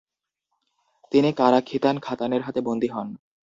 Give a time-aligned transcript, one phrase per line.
[1.11, 3.07] তিনি কারা-খিতান খানাতের হাতে বন্দী হন।